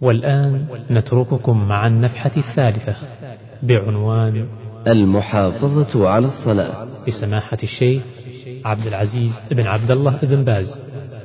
[0.00, 2.94] والآن نترككم مع النفحة الثالثة
[3.62, 4.48] بعنوان
[4.86, 6.88] المحافظة على الصلاة.
[7.08, 8.02] لسماحة الشيخ
[8.64, 10.78] عبد العزيز بن عبد الله بن باز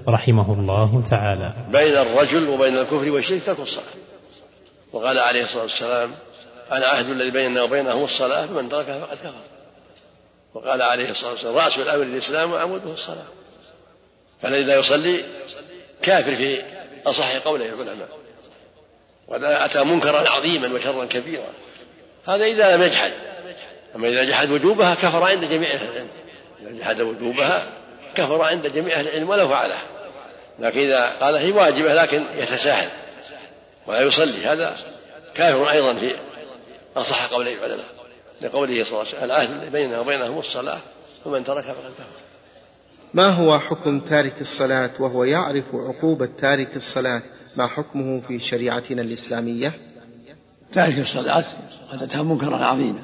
[0.08, 1.54] رحمه الله تعالى.
[1.72, 3.86] بين الرجل وبين الكفر والشرك ترك الصلاة.
[4.94, 6.12] وقال عليه الصلاة والسلام
[6.72, 9.34] العهد الذي بيننا وبينهم الصلاة فمن تركها فقد كفر.
[10.54, 13.28] وقال عليه الصلاة والسلام رأس الأمر الإسلام وعموده الصلاة.
[14.42, 15.24] فالذي لا يصلي
[16.02, 16.58] كافر في
[17.06, 18.25] أصح قوله العلماء.
[19.28, 21.48] وقد أتى منكرا عظيما وشرا كبيرا.
[22.28, 23.12] هذا إذا لم يجحد.
[23.96, 26.08] أما إذا جحد وجوبها كفر عند جميع أهل العلم.
[26.62, 27.68] إذا جحد وجوبها
[28.16, 29.82] كفر عند جميع أهل العلم ولو فعلها
[30.60, 32.90] لكن إذا قال هي واجبة لكن يتساهل
[33.88, 34.46] ولا يصلي.
[34.46, 34.78] هذا
[35.36, 36.16] كافر أيضا في
[36.98, 37.86] أصح قولي العلماء
[38.42, 40.80] لقوله صلى الله عليه وسلم العهد بيننا وبينهم الصلاة
[41.26, 42.25] ومن تركها فقد كفر.
[43.16, 47.22] ما هو حكم تارك الصلاة وهو يعرف عقوبة تارك الصلاة؟
[47.58, 49.74] ما حكمه في شريعتنا الإسلامية؟
[50.74, 51.44] تارك الصلاة
[51.92, 53.00] قد أتى منكرا عظيما.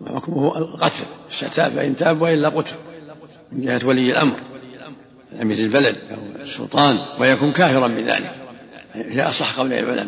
[0.00, 2.74] وحكمه القتل؟ الشتاب فإن تاب وإلا قتل.
[3.52, 4.36] من جهة ولي الأمر
[5.42, 8.34] أمير البلد أو السلطان ويكون كافرا بذلك.
[8.92, 10.06] هي أصح قول العلماء.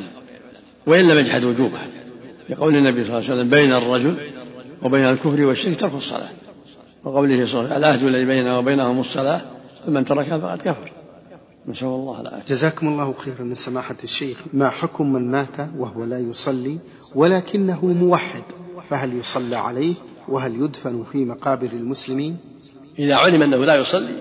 [0.86, 1.78] وإن لم يجحد وجوبه.
[2.48, 4.16] لقول النبي صلى الله عليه وسلم بين الرجل
[4.82, 6.28] وبين الكفر والشرك ترك الصلاة.
[7.04, 9.40] وقوله صلى الله عليه وسلم العهد الذي بيننا وبينهم الصلاة
[9.86, 10.92] فمن تركها فقد كفر.
[11.68, 12.54] نسأل الله العافية.
[12.54, 14.38] جزاكم الله خيرا من سماحة الشيخ.
[14.52, 16.78] ما حكم من مات وهو لا يصلي
[17.14, 18.42] ولكنه موحد
[18.90, 19.94] فهل يصلى عليه؟
[20.28, 22.38] وهل يدفن في مقابر المسلمين؟
[22.98, 24.14] إذا علم أنه لا يصلي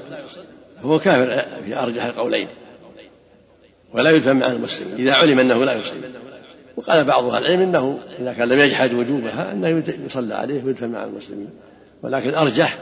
[0.84, 2.48] فهو كافر في أرجح القولين
[3.94, 6.12] ولا يدفن مع المسلمين إذا علم أنه لا يصلي.
[6.78, 11.04] وقال بعض أهل العلم أنه إذا كان لم يجحد وجوبها أنه يصلى عليه ويدفن مع
[11.04, 11.50] المسلمين.
[12.04, 12.78] ولكن أرجح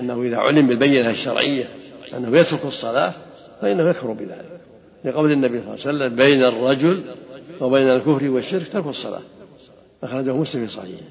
[0.00, 1.68] أنه إذا علم بالبينة الشرعية
[2.14, 3.12] أنه يترك الصلاة
[3.62, 4.60] فإنه يكفر بذلك.
[5.04, 7.02] لقول النبي صلى الله عليه وسلم بين الرجل
[7.60, 9.20] وبين الكفر والشرك ترك الصلاة.
[10.02, 11.02] أخرجه مسلم في صحيحه.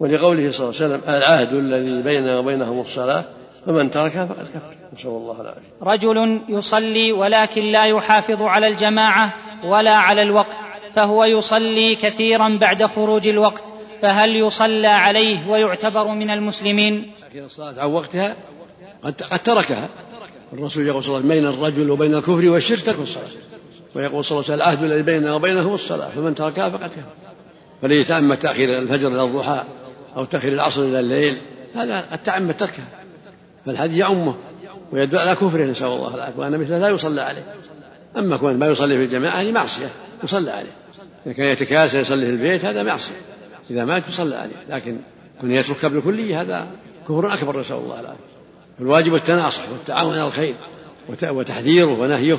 [0.00, 3.24] ولقوله صلى الله عليه وسلم العهد الذي بيننا وبينهم الصلاة
[3.66, 4.74] فمن تركها فقد كفر.
[4.94, 5.60] نسأل الله العافية.
[5.82, 9.34] رجل يصلي ولكن لا يحافظ على الجماعة
[9.64, 10.56] ولا على الوقت
[10.94, 13.64] فهو يصلي كثيرا بعد خروج الوقت.
[14.02, 18.36] فهل يصلى عليه ويعتبر من المسلمين؟ لكن الصلاة عن وقتها
[19.02, 19.88] قد, تركها.
[20.52, 23.24] الرسول يقول صلى الله عليه وسلم بين الرجل وبين الكفر والشرك ترك الصلاة.
[23.94, 26.10] ويقول صلى الله عليه وسلم العهد الذي بيننا وبينهم الصلاة.
[26.10, 27.02] فمن تركها فقد كفر.
[27.82, 29.64] فليس تعمد تأخير الفجر إلى الضحى
[30.16, 31.36] أو تأخير العصر إلى الليل
[31.74, 32.88] هذا قد تعمد تركها.
[33.66, 34.34] فالحديث يعمه
[34.92, 36.38] ويدل على كفره نسأل الله العافية.
[36.38, 37.54] وأن مثله لا يصلى عليه.
[38.16, 39.90] أما كون ما يصلي في الجماعة هذه معصية.
[40.24, 40.72] يصلى عليه.
[41.26, 43.31] إذا كان يتكاسل يصلي في البيت هذا معصية.
[43.70, 44.76] إذا مات يصلى عليه.
[44.76, 44.96] لكن
[45.40, 46.66] كن يترك بالكلية هذا
[47.04, 48.24] كفر أكبر نسأل الله العافية.
[48.80, 50.54] الواجب التناصح والتعاون على الخير
[51.22, 52.38] وتحذيره ونهيه.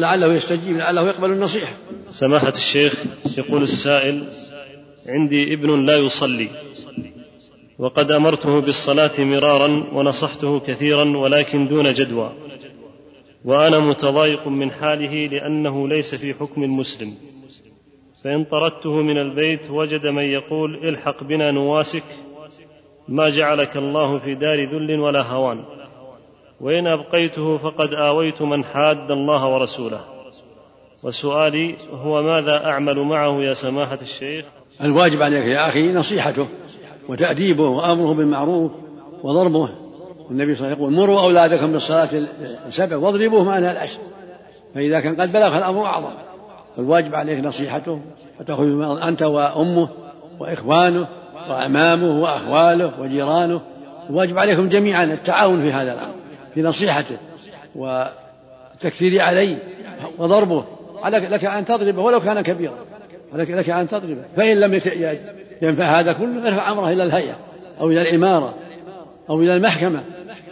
[0.00, 1.72] لعله, يستجيب لعله يقبل النصيحة.
[2.10, 2.94] سماحة الشيخ
[3.38, 4.28] يقول السائل
[5.06, 6.48] عندي ابن لا يصلي
[7.78, 12.32] وقد أمرته بالصلاة مرارا ونصحته كثيرا ولكن دون جدوى
[13.44, 17.14] وأنا متضايق من حاله لأنه ليس في حكم المسلم.
[18.24, 22.02] فإن طردته من البيت وجد من يقول الحق بنا نواسك
[23.08, 25.64] ما جعلك الله في دار ذل ولا هوان.
[26.60, 30.00] وإن أبقيته فقد آويت من حاد الله ورسوله.
[31.02, 34.44] وسؤالي هو ماذا أعمل معه يا سماحة الشيخ؟
[34.82, 36.48] الواجب عليك يا أخي نصيحته
[37.08, 38.72] وتأديبه وأمره بالمعروف
[39.22, 39.70] وضربه.
[40.30, 42.08] النبي صلى الله عليه وسلم يقول مروا أولادكم بالصلاة
[42.66, 43.98] السبع واضربوهم عنها العشر.
[44.74, 46.29] فإذا كان قد بلغ الأمر أعظم.
[46.80, 48.00] الواجب عليك نصيحته
[48.40, 49.88] وتأخذ أنت وأمه
[50.38, 51.06] وإخوانه
[51.48, 53.60] وأعمامه وأخواله وجيرانه.
[54.10, 56.14] الواجب عليكم جميعا التعاون في هذا الأمر
[56.54, 57.16] في نصيحته
[57.74, 59.58] والتكثير عليه
[60.18, 60.64] وضربه.
[61.04, 62.74] لك أن تضربه ولو كان كبيرا.
[63.34, 64.22] لك أن تضربه.
[64.36, 64.80] فإن لم
[65.62, 67.36] ينفع هذا كله ارفع أمره إلى الهيئة
[67.80, 68.54] أو إلى الإمارة
[69.30, 70.04] أو إلى المحكمة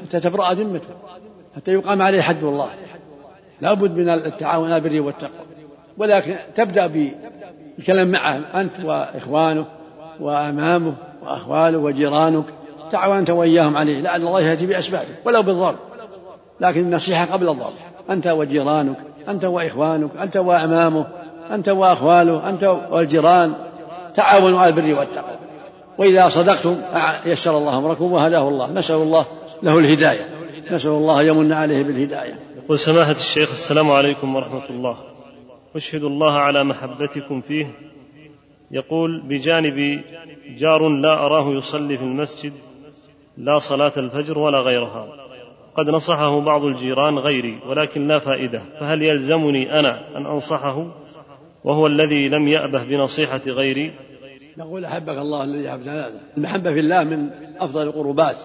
[0.02, 0.88] حتى تبرأ ذمته
[1.56, 2.68] حتى يقام عليه حد الله.
[3.60, 5.46] لا بد من التعاون على البر والتقوى.
[5.98, 9.66] ولكن تبدأ بالكلام معه أنت وإخوانه
[10.20, 12.44] وأمامه وأخواله وجيرانك.
[12.90, 15.76] تعاون أنت وإياهم عليه لعل الله يأتي بأسبابه ولو بالضرب.
[16.60, 17.72] لكن النصيحة قبل الضرب.
[18.10, 18.96] أنت وجيرانك
[19.28, 21.06] أنت وإخوانك أنت وأمامه
[21.50, 23.54] أنت وأخواله أنت والجيران.
[24.14, 25.36] تعاونوا على البر والتقوى.
[25.98, 26.76] وإذا صدقتم
[27.26, 28.72] يسر الله أمركم وهداه الله.
[28.72, 29.24] نسأل الله
[29.62, 30.28] له الهداية.
[30.70, 32.38] نسأل الله يمن عليه بالهداية.
[32.64, 35.07] يقول سماحة الشيخ السلام عليكم ورحمة الله.
[35.76, 37.66] أشهد الله على محبتكم فيه.
[38.70, 40.00] يقول بجانبي
[40.58, 42.52] جار لا أراه يصلي في المسجد
[43.38, 45.08] لا صلاة الفجر ولا غيرها.
[45.74, 48.62] قد نصحه بعض الجيران غيري ولكن لا فائدة.
[48.80, 50.86] فهل يلزمني أنا أن أنصحه؟
[51.64, 53.92] وهو الذي لم يأبه بنصيحة غيري.
[54.56, 57.30] نقول أحبك الله الذي أحببتنا المحبة في الله من
[57.60, 58.36] أفضل القربات.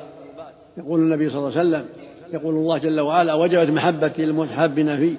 [0.77, 1.85] يقول النبي صلى الله عليه وسلم
[2.33, 5.15] يقول الله جل وعلا وجبت محبتي للمتحابين فيه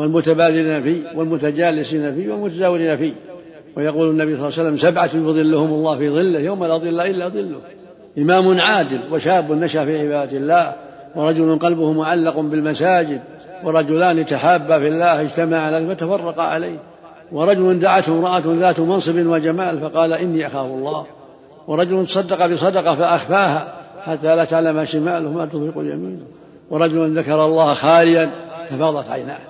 [0.00, 3.12] والمتبادلين فيه والمتجالسين فيه والمتزاورين فيه
[3.76, 7.28] ويقول النبي صلى الله عليه وسلم سبعة يظلهم الله في ظله يوم لا ظل إلا
[7.28, 7.60] ظله.
[8.18, 10.74] إمام عادل وشاب نشأ في عبادة الله
[11.16, 13.20] ورجل قلبه معلق بالمساجد
[13.64, 16.78] ورجلان تحابا في الله اجتمعا عليه وتفرقا عليه.
[17.32, 21.06] ورجل دعته امرأة ذات منصب وجمال فقال إني أخاف الله.
[21.68, 26.24] ورجل صدق بصدقة فأخفاها حتى لا تعلم شماله ما تنفق يمينه
[26.70, 28.30] ورجل ذكر الله خاليا
[28.70, 29.49] ففاضت عيناه.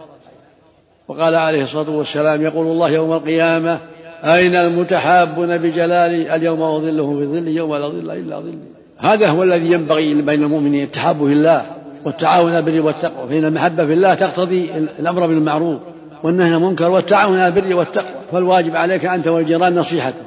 [1.08, 3.78] وقال عليه الصلاة والسلام يقول الله يوم القيامة
[4.24, 8.58] أين المتحابون بجلالي اليوم أظلهم في ظلي يوم لا ظل إلا ظلي
[8.98, 11.66] هذا هو الذي ينبغي بين المؤمنين التحاب في الله
[12.04, 13.28] والتعاون على البر والتقوى.
[13.28, 15.78] فإن المحبة في الله تقتضي الأمر بالمعروف
[16.22, 18.20] والنهي عن المنكر والتعاون على البر والتقوى.
[18.32, 20.22] فالواجب عليك أنت والجيران نصيحته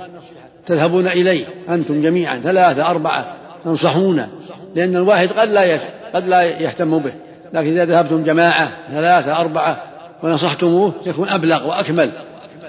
[0.66, 3.26] تذهبون إليه أنتم جميعا ثلاثة أربعة
[3.66, 4.30] تنصحونه
[4.76, 5.78] لأن الواحد قد لا.
[6.14, 7.14] قد لا يهتم به.
[7.54, 9.84] لكن إذا ذهبتم جماعة ثلاثة أربعة
[10.24, 12.12] ونصحتموه يكون أبلغ وأكمل.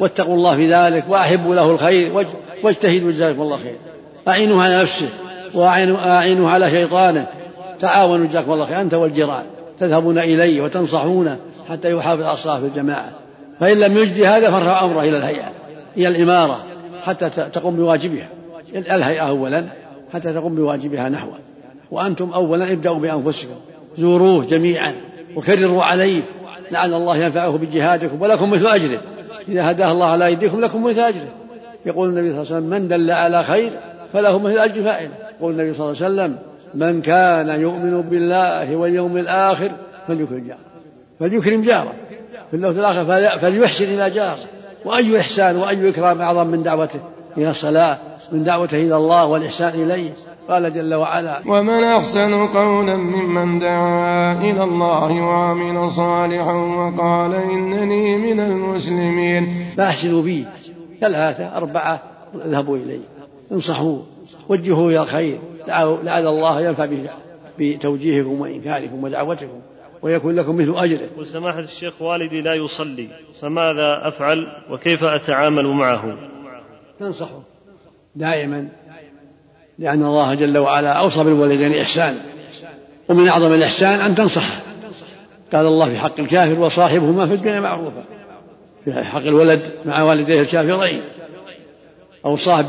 [0.00, 2.26] واتقوا الله في ذلك وأحبوا له الخير
[2.62, 3.76] واجتهدوا جزاكم الله خير.
[4.28, 5.08] أعينوه على نفسه
[5.54, 7.26] وأعينوه على شيطانه.
[7.80, 8.80] تعاونوا جزاكم الله خير.
[8.80, 9.44] أنت والجيران.
[9.80, 13.10] تذهبون إليه وتنصحونه حتى يحافظ على الصلاة في الجماعة.
[13.60, 15.52] فإن لم يجد هذا فارفع أمره إلى الهيئة
[15.96, 16.64] إلى الإمارة
[17.04, 18.28] حتى تقوم بواجبها.
[18.74, 19.66] الهيئة أولا
[20.12, 21.38] حتى تقوم بواجبها نحوه.
[21.90, 23.54] وأنتم أولا ابدأوا بأنفسكم.
[23.98, 24.94] زوروه جميعا
[25.36, 26.20] وكرروا عليه
[26.70, 29.00] لعل الله ينفعه بجهادكم ولكم مثل أجره.
[29.48, 31.28] إذا هداه الله على أيديكم لكم مثل أجره.
[31.86, 33.70] يقول النبي صلى الله عليه وسلم من دل على خير
[34.12, 35.10] فله مثل أجر فاعله.
[35.40, 36.36] يقول النبي صلى الله عليه وسلم
[36.74, 39.70] من كان يؤمن بالله واليوم الآخر
[40.08, 40.58] فليكرم جاره
[41.20, 41.92] فليكرم جاره.
[42.50, 44.38] في اللوث الآخر فليحسن إلى جاره.
[44.84, 47.00] وأي إحسان وأي إكرام أعظم من دعوته
[47.36, 47.98] إلى الصلاة
[48.32, 50.10] من دعوته إلى الله والإحسان إليه.
[50.48, 58.40] قال جل وعلا ومن أحسن قولا ممن دعا إلى الله وعمل صالحا وقال إنني من
[58.40, 59.48] المسلمين.
[59.76, 60.44] فأحسنوا به
[61.00, 62.02] ثلاثة أربعة.
[62.44, 63.00] اذهبوا إليه
[63.52, 63.98] انصحوا.
[64.48, 65.38] وجهوا إلى الخير.
[65.68, 66.88] لعل الله ينفع
[67.58, 69.60] بتوجيهكم وإنكاركم ودعوتكم
[70.02, 71.08] ويكون لكم مثل أجره.
[71.18, 73.08] وسماحة الشيخ والدي لا يصلي.
[73.40, 76.16] فماذا أفعل وكيف أتعامل معه؟
[77.00, 77.40] تنصحه.
[78.14, 78.68] دائما
[79.78, 82.18] لأن الله جل وعلا أوصى بالوالدين إحسانا.
[83.08, 84.60] ومن أعظم الإحسان أن تنصحه.
[85.52, 88.04] قال الله في حق الكافر وصاحبهما في الدنيا معروفا.
[88.84, 91.00] في حق الولد مع والديه الكافرين.
[92.24, 92.64] أوصاه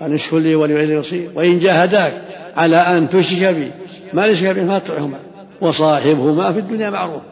[0.00, 2.22] قال اشكر لي ولوالدي يصير وإن جاهداك
[2.56, 3.70] على أن تشرك بي
[4.12, 5.18] ما ليس به فلا تطعهما
[5.60, 7.22] وصاحبهما في الدنيا معروف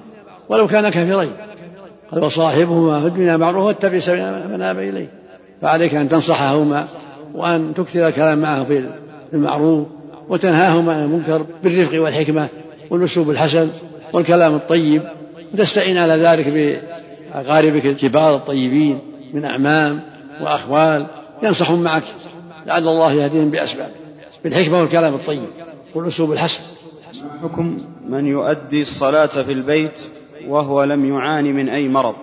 [0.49, 1.33] ولو كان كافرين.
[2.13, 5.09] قال وصاحبهما في الدنيا معروف واتبع سبيل من إليه.
[5.63, 6.87] فعليك أن تنصحهما.
[7.35, 8.89] وأن تكثر الكلام معه في
[9.33, 9.87] المعروف
[10.29, 12.49] وتنهاهما عن المنكر بالرفق والحكمة
[12.91, 13.69] والأسلوب الحسن
[14.13, 15.03] والكلام الطيب.
[15.55, 16.49] وتستعين على ذلك
[17.33, 18.99] بأقاربك الكبار الطيبين
[19.35, 20.01] من أعمام
[20.41, 21.07] وأخوال
[21.43, 22.03] ينصحون معك
[22.67, 23.91] لعل الله يهديهم بأسباب
[24.45, 25.47] بالحكمة والكلام الطيب
[25.95, 26.61] والأسلوب الحسن.
[27.43, 27.79] حكم
[28.09, 30.01] من يؤدي الصلاة في البيت
[30.49, 32.15] وهو لم يعاني من أي مرض؟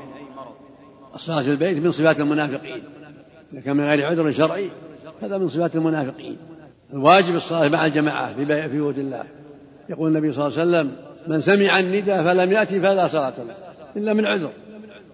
[1.16, 2.84] الصلاة في البيت من صفات المنافقين
[3.54, 4.70] إذا كان من غير عذر شرعي.
[5.22, 6.38] هذا من صفات المنافقين.
[6.94, 9.24] الواجب الصلاة مع الجماعة في بيوت الله.
[9.90, 10.92] يقول النبي صلى الله عليه وسلم
[11.28, 13.56] من سمع النداء فلم يأتي فلا صلاة له.
[13.96, 14.50] إلا من عذر.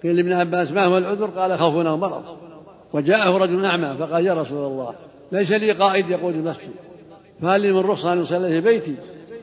[0.03, 2.23] قيل لابن عباس ما هو العذر؟ قال خوفنا ومرض.
[2.93, 4.93] وجاءه رجل أعمى فقال يا رسول الله
[5.31, 6.73] ليس لي قائد يقود المسجد.
[7.41, 8.95] فهل لي من رخصة أن أصلي في بيتي؟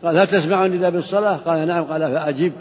[0.05, 1.85] قال هل تسمع النداء بالصلاة؟ قال نعم.
[1.85, 2.53] قال فأجب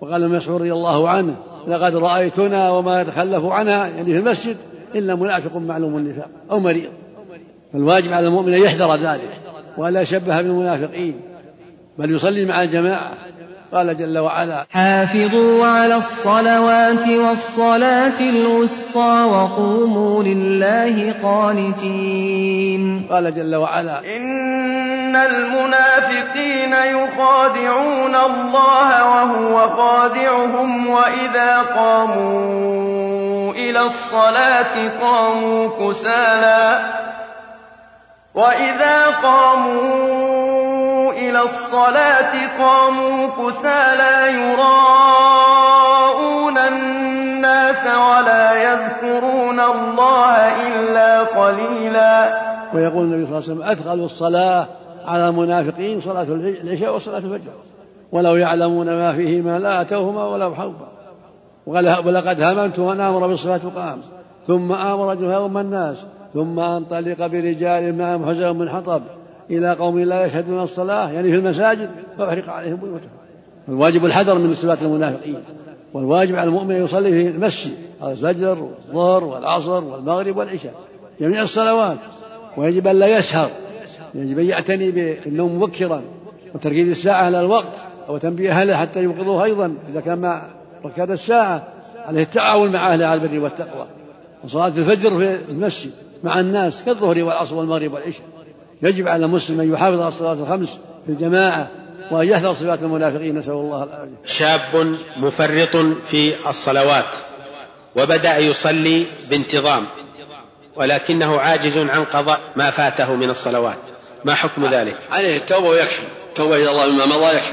[0.00, 1.36] وقال مسعود رضي الله عنه
[1.68, 4.56] لقد رأيتنا وما يتخلف عنها يعني في المسجد
[4.94, 6.90] إلا منافق معلوم النفاق أو مريض.
[7.72, 9.30] فالواجب على المؤمن أن يحذر ذلك
[9.78, 11.20] وألا يشبه بالمنافقين
[11.98, 13.10] بل يصلي مع الجماعة.
[13.72, 23.06] قال جل وعلا حافظوا على الصلوات والصلاة الوسطى وقوموا لله قانتين.
[23.10, 36.80] قال جل وعلا إن المنافقين يخادعون الله وهو خادعهم وإذا قاموا إلى الصلاة قاموا كسالى.
[38.34, 45.78] وإذا قاموا إلى الصلاة قاموا كسالى يراءون
[46.58, 52.42] الناس ولا يذكرون الله إلا قليلا
[52.74, 54.66] ويقول النبي صلى الله عليه وسلم أثقل الصلاة
[55.06, 56.22] على المنافقين صلاة
[56.62, 57.52] العشاء وصلاة الفجر
[58.12, 60.88] ولو يعلمون ما فيهما لا أتوهما ولو حوبا
[61.66, 64.00] ولقد هممت أن آمر بالصلاة فقام
[64.46, 69.02] ثم آمر أن الناس ثم أنطلق برجال معهم حزم من حطب
[69.50, 73.10] إلى قوم لا يشهدون الصلاة يعني في المساجد فأحرق عليهم بيوتهم.
[73.68, 75.42] الواجب الحذر من صلاة المنافقين.
[75.94, 77.72] والواجب على المؤمن أن يصلي في المسجد
[78.02, 80.74] الفجر والظهر والعصر والمغرب والعشاء
[81.20, 81.96] جميع الصلوات.
[82.56, 83.50] ويجب أن لا يسهر.
[84.14, 86.02] يجب أن يعتني بالنوم مبكرا.
[86.54, 87.76] وتركيز الساعة على الوقت
[88.08, 90.42] وتنبيه أهله حتى يوقظوه أيضا إذا كان مع
[90.84, 91.62] ركاد الساعة.
[92.06, 93.86] عليه التعاون مع أهله على البر والتقوى.
[94.44, 95.90] وصلاة الفجر في المسجد.
[96.24, 98.22] مع الناس كالظهر والعصر والمغرب والعشاء.
[98.82, 100.68] يجب على المسلم أن يحافظ على الصلاة الخمس
[101.06, 101.68] في الجماعة
[102.10, 103.38] وأن يحذر صفات المنافقين.
[103.38, 104.12] نسأل الله العافية.
[104.24, 105.76] شاب مفرط
[106.06, 107.04] في الصلوات
[107.96, 109.84] وبدأ يصلي بانتظام
[110.76, 113.78] ولكنه عاجز عن قضاء ما فاته من الصلوات.
[114.24, 116.02] ما حكم ذلك؟ عليه التوبة ويكفي.
[116.28, 117.52] التوبة إلى الله مما مضى يكفي.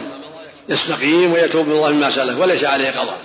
[0.70, 3.18] يستقيم ويتوب من الله مما سلف وليس عليه قضاء.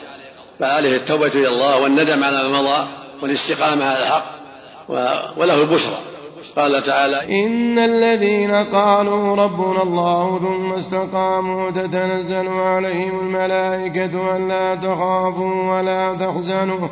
[0.61, 2.87] فعليه التوبة إلى الله والندم على ما مضى
[3.23, 4.44] والاستقامة على الحق.
[4.89, 5.99] وله البشرى.
[6.57, 16.17] قال تعالى إن الذين قالوا ربنا الله ثم استقاموا تتنزل عليهم الملائكة ألا تخافوا ولا
[16.21, 16.89] تحزنوا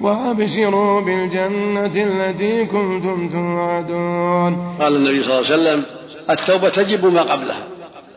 [0.00, 4.76] وأبشروا بالجنة التي كنتم توعدون.
[4.80, 5.82] قال النبي صلى الله عليه وسلم
[6.30, 7.62] التوبة تجب ما قبلها.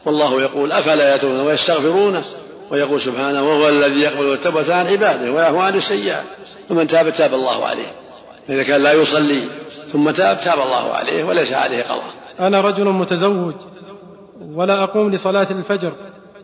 [0.05, 2.24] والله يقول أفلا يتوبون ويستغفرونه
[2.71, 6.24] ويقول سبحانه وهو الذي يقبل التوبة عن عباده ويعفو عن السيئات.
[6.69, 7.91] فمن تاب تاب الله عليه.
[8.49, 9.41] إذا كان لا يصلي
[9.91, 12.03] ثم تاب تاب الله عليه وليس عليه قضاء.
[12.39, 13.53] أنا رجل متزوج
[14.53, 15.91] ولا أقوم لصلاة الفجر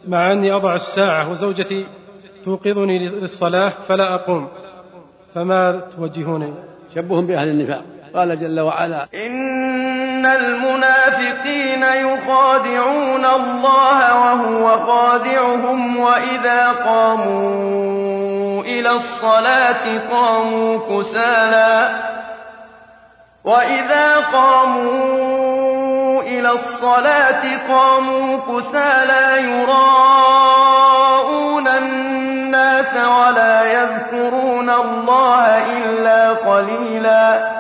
[0.08, 1.86] مع أني أضع الساعة وزوجتي
[2.46, 4.48] توقظني للصلاة فلا أقوم.
[5.36, 6.54] فما توجهوني؟
[6.96, 7.82] شبهم بأهل النفاق.
[8.16, 17.95] قال جل وعلا إن المنافقين يخادعون الله وهو خادعهم وإذا قاموا
[18.80, 22.00] إلى الصلاة قاموا كسالى
[23.44, 30.88] وإذا قاموا إلى الصلاة قاموا كسالى يراءون
[31.68, 37.52] الناس ولا يذكرون الله إلا قليلا.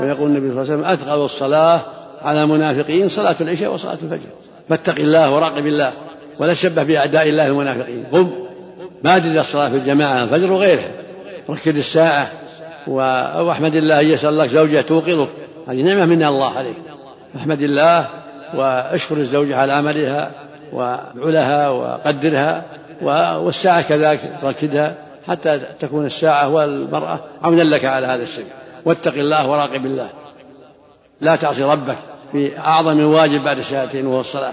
[0.00, 1.80] ويقول النبي صلى الله عليه وسلم أثقل الصلاة
[2.22, 4.28] على المنافقين صلاة العشاء وصلاة الفجر.
[4.68, 5.92] فاتق الله وراقب الله
[6.38, 8.06] ولا تشبه بأعداء الله المنافقين.
[8.12, 8.41] قم
[9.04, 10.90] بادر الصلاة في الجماعة الفجر وغيرها.
[11.50, 12.30] ركد الساعة
[12.86, 15.28] واحمد الله أن يسأل لك زوجة توقظك
[15.68, 16.76] هذه نعمة من الله عليك.
[17.36, 18.08] أحمد الله
[18.54, 20.30] وأشكر الزوجه على عملها
[20.72, 22.64] وادعو لها وقدرها
[23.38, 24.94] والساعة كذلك ركدها
[25.28, 28.46] حتى تكون الساعة والمرأة عونا لك على هذا الشيء.
[28.84, 30.08] واتق الله وراقب الله
[31.20, 31.96] لا تعصي ربك
[32.32, 34.52] في أعظم الواجب بعد الشهادتين وهو الصلاه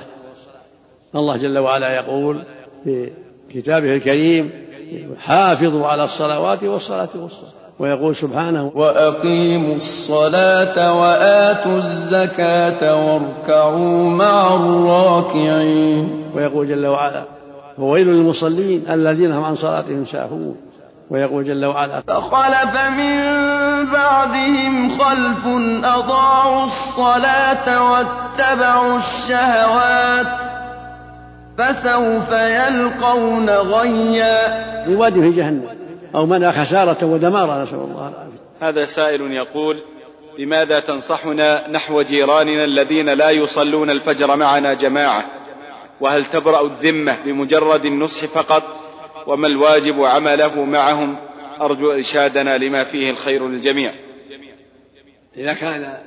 [1.16, 2.44] الله جل وعلا يقول
[2.84, 3.12] في
[3.54, 4.52] كتابه الكريم
[5.20, 7.52] حافظوا على الصلوات والصلاة والصلاة.
[7.80, 16.32] ويقول سبحانه وأقيموا الصلاة وآتوا الزكاة واركعوا مع الراكعين.
[16.36, 17.24] ويقول جل وعلا
[17.78, 20.56] وويل للمصلين الذين هم عن صلاتهم ساهون.
[21.10, 23.20] ويقول جل وعلا فخلف من
[23.92, 25.46] بعدهم خلف
[25.84, 30.59] أضاعوا الصلاة واتبعوا الشهوات.
[31.60, 34.84] فسوف يلقون غيا.
[34.86, 35.68] في واد في جهنم.
[36.16, 38.40] أو منع خسارة ودمارا نسأل الله العافية.
[38.62, 39.84] هذا سائل يقول
[40.38, 45.26] بماذا تنصحنا نحو جيراننا الذين لا يصلون الفجر معنا جماعة؟
[46.02, 48.64] وهل تبرأ الذمة بمجرد النصح فقط؟
[49.28, 51.16] وما الواجب عمله معهم؟
[51.62, 53.92] أرجو إرشادنا لما فيه الخير للجميع.
[55.38, 55.98] إذا كان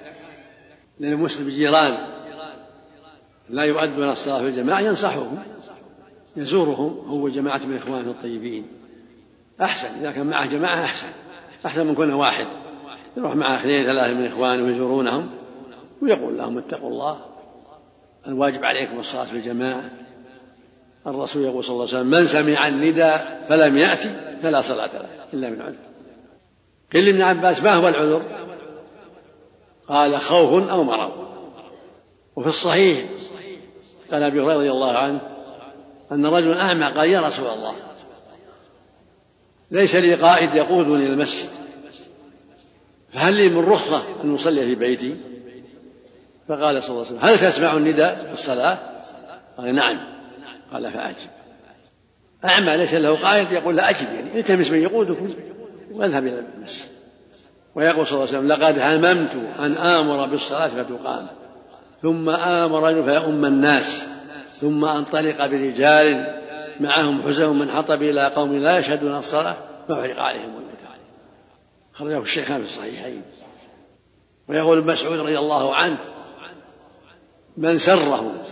[1.01, 1.95] للمسلم جيران
[3.53, 5.39] لا يؤدون الصلاة في الجماعة ينصحهم
[6.37, 8.67] يزورهم هو جماعة من إخوانه الطيبين.
[9.61, 11.07] أحسن إذا كان معه جماعة أحسن
[11.67, 12.47] أحسن من كونه واحد.
[13.17, 15.31] يروح معه اثنين ثلاثة من إخوانه ويزورونهم
[16.03, 17.21] ويقول لهم اتقوا الله
[18.27, 19.91] الواجب عليكم الصلاة في الجماعة.
[21.07, 25.51] الرسول يقول صلى الله عليه وسلم من سمع النداء فلم يأتي فلا صلاة له إلا
[25.51, 25.77] من عذر.
[26.93, 28.23] قيل لابن عباس ما هو العذر؟
[29.89, 31.13] قال خوف أو مرض.
[32.37, 33.05] وفي الصحيح
[34.13, 35.21] قال أبي هريرة رضي الله عنه
[36.13, 37.75] أن رجلا أعمى قال يا رسول الله
[39.71, 41.49] ليس لي قائد يقودني إلى المسجد
[43.13, 45.17] فهل لي من رخصة أن أصلي في بيتي؟
[46.49, 48.79] فقال صلى الله عليه وسلم هل تسمع النداء في الصلاة؟
[49.59, 49.99] قال نعم.
[50.73, 51.31] قال فأجب.
[52.45, 55.31] أعمى ليس له قائد يقول لا أجب يعني التمس من يقودكم
[55.93, 56.85] واذهب إلى المسجد.
[57.75, 61.27] ويقول صلى الله عليه وسلم لقد هممت أن آمر بالصلاة فتقام.
[62.03, 64.07] ثم آمر رجل فيؤم الناس
[64.49, 66.43] ثم أنطلق برجال
[66.81, 69.57] معهم حزم من حطب إلى قوم لا يشهدون الصلاة
[69.89, 70.73] ما أحرق عليهم الموتى
[71.93, 73.23] خرجه الشيخان في الصحيحين.
[74.49, 75.99] ويقول ابن مسعود رضي الله عنه
[77.57, 78.43] من سره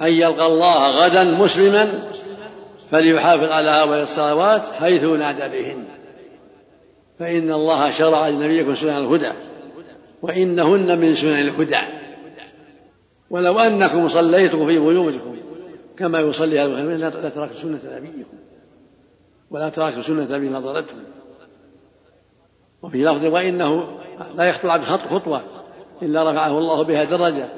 [0.00, 2.10] أن يلقى الله غدا مسلما
[2.90, 5.84] فليحافظ على هؤلاء الصلوات حيث نادى بهن.
[7.18, 9.32] فإن الله شرع لنبيكم سنن الهدى
[10.22, 11.78] وإنهن من سنن الهدى.
[13.30, 15.36] ولو أنكم صليتم في بيوتكم
[15.96, 18.36] كما يصلي هذا المسلمين لتركت سنة نبيكم
[19.50, 21.04] ولا تركت سنة نبي نظرتهم
[22.82, 23.98] وفي لفظ وإنه
[24.36, 25.42] لا يخطو العبد خطوة
[26.02, 27.48] إلا رفعه الله بها درجة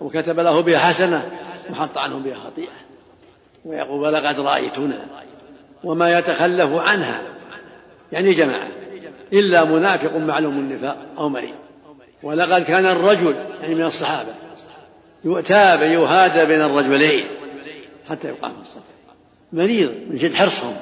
[0.00, 1.30] وكتب له بها حسنة
[1.70, 2.72] وحط عنه بها خطيئة
[3.64, 5.06] ويقول ولقد رأيتنا
[5.84, 7.22] وما يتخلف عنها.
[8.12, 8.68] يعني جماعة
[9.32, 11.54] إلا منافق معلوم النفاق أو مريض.
[12.22, 14.30] ولقد كان الرجل يعني من الصحابة
[15.24, 17.24] يؤتى يهادى بين الرجلين
[18.10, 18.80] حتى يقام الصف
[19.52, 20.76] مريض من جد حرصهم.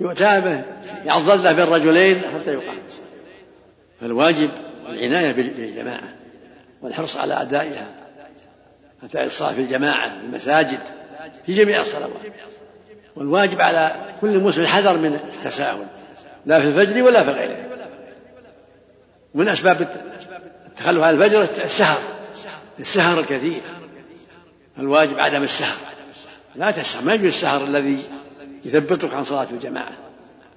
[0.00, 0.62] يؤتى به
[1.04, 3.02] يعضل له بين الرجلين حتى يقام الصف
[4.00, 4.50] فالواجب
[4.88, 6.08] العناية بالجماعة
[6.82, 7.86] والحرص على أدائها
[9.02, 10.80] أداء الصلاة في الجماعة في المساجد
[11.46, 12.10] في جميع الصلوات.
[13.16, 15.86] والواجب على كل مسلم الحذر من التساهل
[16.46, 17.56] لا في الفجر ولا في غيره.
[19.34, 19.88] من أسباب
[20.66, 21.98] التخلف عن الفجر السهر.
[22.80, 23.62] السهر الكثير.
[24.78, 25.76] الواجب عدم السهر.
[26.56, 27.04] لا تسهر.
[27.04, 27.98] ما يجوز السهر الذي
[28.64, 29.92] يثبتك عن صلاة الجماعة.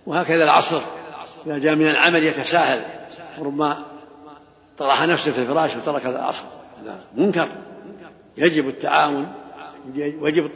[0.05, 0.81] وهكذا العصر.
[1.45, 2.81] إذا جاء من العمل يتساهل.
[3.39, 3.77] ربما
[4.77, 6.43] طرح نفسه في الفراش وترك العصر.
[6.83, 7.47] هذا منكر.
[8.37, 9.27] يجب التعاون.
[9.95, 10.49] ويجب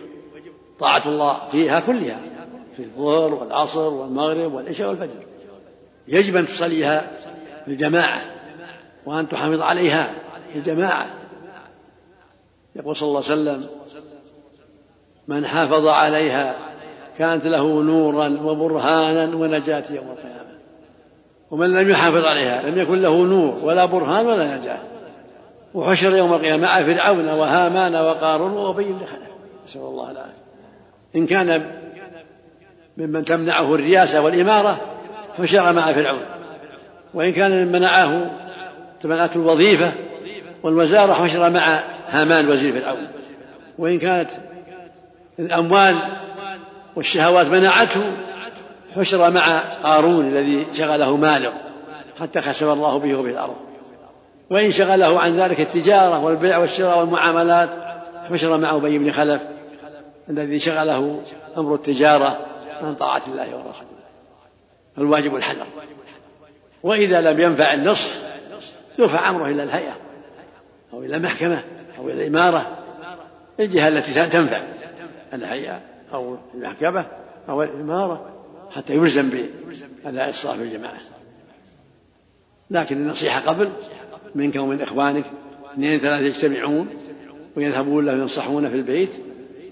[0.80, 2.20] طاعة الله فيها كلها.
[2.78, 5.24] في الظهر والعصر والمغرب والعشاء والفجر.
[6.08, 7.12] يجب أن تصليها
[7.66, 8.22] في الجماعة.
[9.06, 10.14] وأن تحافظ عليها
[10.54, 11.25] في الجماعة.
[12.76, 13.68] يقول صلى الله عليه وسلم
[15.28, 16.56] من حافظ عليها
[17.18, 20.56] كانت له نورا وبرهانا ونجاة يوم القيامة.
[21.52, 24.80] ومن لم يحافظ عليها لم يكن له نور ولا برهان ولا نجاة.
[25.74, 29.30] وحشر يوم القيامة مع فرعون وهامان وقارون وأبي بن خلف
[29.68, 30.46] نسأل الله العافية.
[31.16, 31.72] إن كان
[32.98, 34.82] ممن تمنعه الرياسة والإمارة
[35.38, 36.26] حشر مع فرعون.
[37.14, 38.32] وإن كان من منعه
[39.02, 39.92] تمنعته الوظيفة
[40.64, 41.84] والوزارة حشر مع
[42.22, 43.08] هامان وزير فرعون
[43.78, 44.30] وإن كانت
[45.40, 45.96] الأموال
[46.96, 48.02] والشهوات منعته
[48.96, 51.54] حشر مع قارون الذي شغله ماله
[52.20, 53.56] حتى خسف الله به وبه الأرض.
[54.50, 57.70] وإن شغله عن ذلك التجارة والبيع والشراء والمعاملات
[58.30, 59.42] حشر مع أبي بن خلف
[60.30, 61.22] الذي شغله
[61.58, 62.40] أمر التجارة
[62.82, 63.96] عن طاعة الله ورسوله.
[64.98, 65.66] فالواجب الحذر.
[66.84, 68.10] وإذا لم ينفع النصح
[69.00, 69.98] يرفع أمره إلى الهيئة
[70.94, 71.64] أو إلى المحكمة.
[71.98, 72.78] أو إلى الإمارة
[73.60, 74.62] الجهة التي تنفع.
[75.34, 75.82] الهيئة
[76.14, 77.06] أو المحكمة
[77.50, 78.30] أو الإمارة
[78.72, 79.30] حتى يلزم
[80.04, 81.00] بأداء الصلاة في الجماعة
[82.72, 83.70] لكن النصيحة قبل
[84.36, 85.26] منك ومن إخوانك
[85.74, 86.88] اثنين ثلاثة يجتمعون
[87.58, 89.10] ويذهبون له ينصحون في البيت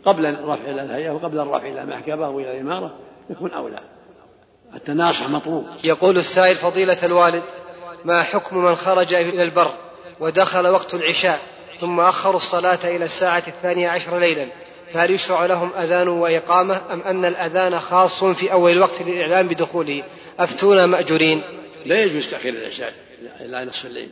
[0.06, 2.96] قبل الرفع إلى الهيئة وقبل الرفع إلى المحكمة وإلى الإمارة
[3.30, 3.80] يكون أولى.
[4.76, 5.66] التناصح مطلوب.
[5.84, 7.44] يقول السائل فضيلة الوالد
[8.06, 9.74] ما حكم من خرج إلى البر
[10.20, 11.40] ودخل وقت العشاء؟
[11.84, 14.48] ثم أخروا الصلاة إلى الساعة الثانية عشر ليلا.
[14.94, 20.04] فهل يشرع لهم أذان وإقامة أم أن الأذان خاص في أول الوقت للإعلام بدخوله
[20.40, 21.42] أفتونا مأجورين؟
[21.86, 22.94] لا يجوز تأخير العشاء
[23.40, 24.10] إلى نصف الليل.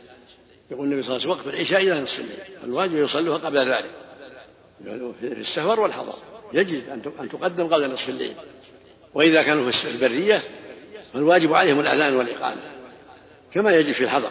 [0.70, 2.38] يقول النبي صلى الله عليه وسلم وقت العشاء إلى نصف الليل.
[2.64, 3.90] الواجب يصلوها قبل ذلك.
[5.20, 6.14] في السفر والحضر.
[6.52, 6.82] يجب
[7.20, 8.34] أن تقدم قبل نصف الليل.
[9.14, 10.40] وإذا كانوا في البرية
[11.12, 12.62] فالواجب عليهم الأذان والإقامة.
[13.52, 14.30] كما يجب في الحضر.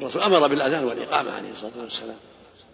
[0.00, 2.16] الرسول أمر بالأذان والإقامة عليه الصلاة والسلام.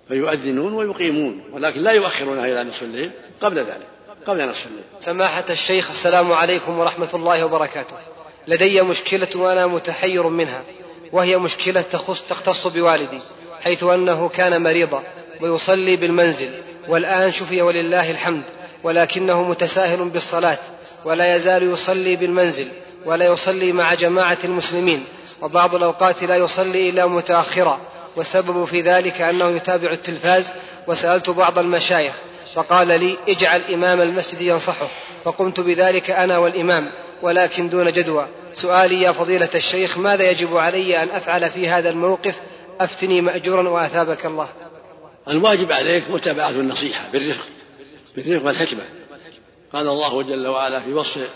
[0.09, 3.87] فيؤذنون ويقيمون ولكن لا يؤخرونها إلى نصف الليل قبل ذلك
[4.27, 4.85] قبل نصف الليل.
[4.99, 7.97] سماحة الشيخ السلام عليكم ورحمة الله وبركاته.
[8.49, 10.63] لدي مشكلة وأنا متحير منها
[11.13, 13.21] وهي مشكلة تخص تختص بوالدي
[13.61, 15.03] حيث أنه كان مريضا
[15.41, 16.51] ويصلي بالمنزل
[16.89, 18.43] والآن شفي ولله الحمد
[18.83, 20.59] ولكنه متساهل بالصلاة
[21.05, 22.69] ولا يزال يصلي بالمنزل
[23.05, 25.05] ولا يصلي مع جماعة المسلمين
[25.43, 27.81] وبعض الأوقات لا يصلي إلا متأخرا.
[28.17, 30.51] والسبب في ذلك أنه يتابع التلفاز
[30.87, 32.13] وسألت بعض المشايخ
[32.55, 34.89] فقال لي اجعل إمام المسجد ينصحه.
[35.25, 36.91] فقمت بذلك أنا والإمام
[37.23, 38.27] ولكن دون جدوى.
[38.55, 42.35] سؤالي يا فضيلة الشيخ ماذا يجب علي أن أفعل في هذا الموقف؟
[42.81, 44.49] أفتني مأجورا وأثابك الله.
[45.29, 47.49] الواجب عليك متابعة النصيحة بالرفق
[48.17, 48.83] بالرفق والحكمة.
[49.73, 51.29] قال الله جل وعلا في وصف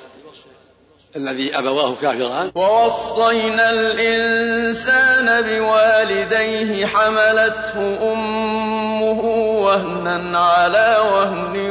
[1.16, 9.20] الذي أبواه كافران ووصينا الإنسان بوالديه حملته أمه
[9.60, 11.70] وهنا على وهن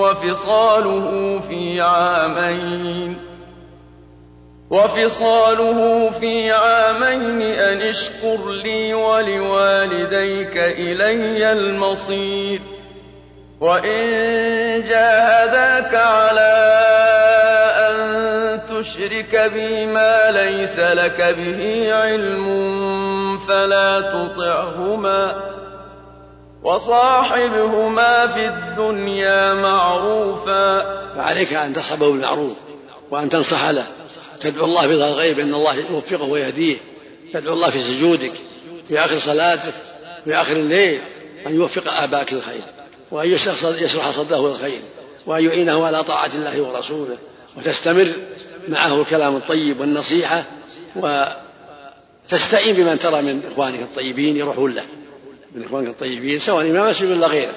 [0.00, 3.16] وفصاله في عامين.
[4.70, 12.60] وفصاله في عامين أن اشكر لي ولوالديك إلي المصير.
[13.60, 16.83] وإن جاهداك على
[18.84, 25.50] تشرك بي ما ليس لك به علم فلا تطعهما
[26.62, 30.80] وصاحبهما في الدنيا معروفا
[31.14, 32.52] فعليك أن تصحبه بالمعروف
[33.10, 33.86] وأن تنصح له.
[34.40, 36.76] تدعو الله في الغيب أن الله يوفقه ويهديه.
[37.32, 38.32] تدعو الله في سجودك
[38.88, 39.74] في آخر صلاتك
[40.24, 41.00] في آخر الليل
[41.46, 42.62] أن يوفق آباك للخير
[43.10, 44.80] وأن يشرح صدره للخير
[45.26, 47.18] وأن يعينه على طاعة الله ورسوله
[47.56, 48.08] وتستمر
[48.68, 50.44] معه الكلام الطيب والنصيحة
[50.96, 54.84] وتستعين بمن ترى من إخوانك الطيبين يروحون له
[55.54, 57.54] من إخوانك الطيبين سواء إمام مسجد ولا غيره.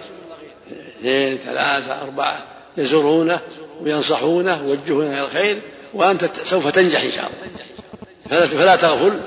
[1.00, 2.46] اثنين ثلاثة أربعة
[2.78, 3.40] يزورونه
[3.82, 5.62] وينصحونه ويوجهونه إلى الخير
[5.94, 7.32] وأنت سوف تنجح إن شاء
[8.30, 8.46] الله.
[8.46, 9.20] فلا تغفل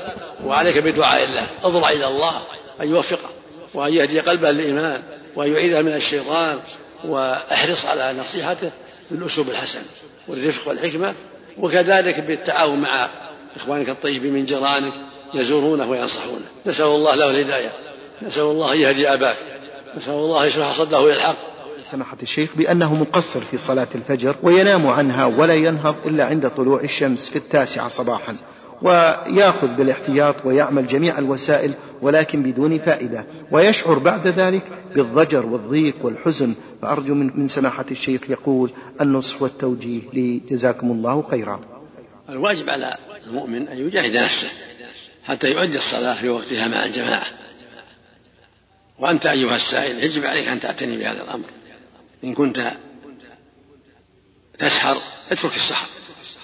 [0.45, 1.47] وعليك بدعاء الله.
[1.63, 2.43] اضرع إلى الله
[2.81, 3.31] أن يوفقه
[3.75, 5.03] وأن يهدي قلبه للإيمان
[5.37, 6.59] وأن يعيذه من الشيطان
[7.05, 8.71] وأحرص على نصيحته
[9.11, 9.81] بالأسلوب الحسن
[10.29, 11.15] والرفق والحكمة.
[11.59, 13.09] وكذلك بالتعاون مع
[13.57, 14.93] إخوانك الطيبين من جيرانك
[15.35, 16.45] يزورونه وينصحونه.
[16.67, 17.73] نسأل الله له الهداية.
[18.23, 19.37] نسأل الله يهدي أباك.
[19.97, 21.50] نسأل الله يشرح صدره إلى الحق.
[21.85, 27.29] سماحة الشيخ بأنه مقصر في صلاة الفجر وينام عنها ولا ينهض إلا عند طلوع الشمس
[27.29, 28.37] في التاسعة صباحا.
[28.83, 33.27] ويأخذ بالاحتياط ويعمل جميع الوسائل ولكن بدون فائدة.
[33.51, 34.63] ويشعر بعد ذلك
[34.95, 36.55] بالضجر والضيق والحزن.
[36.83, 41.61] فأرجو من, سماحة الشيخ يقول النصح والتوجيه لجزاكم الله خيرا.
[42.29, 44.49] الواجب على المؤمن أن يجاهد نفسه
[45.25, 47.27] حتى يؤدي الصلاة في وقتها مع الجماعة.
[48.99, 51.45] وأنت أيها السائل يجب عليك أن تعتني بهذا الأمر.
[52.25, 52.73] إن كنت
[54.59, 54.97] تسحر
[55.33, 55.89] اترك السحر